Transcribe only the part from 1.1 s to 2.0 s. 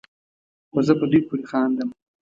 دوی پورې خاندم